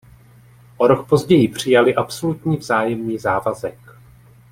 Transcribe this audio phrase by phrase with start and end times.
[0.77, 3.79] O rok později přijali absolutní vzájemný závazek.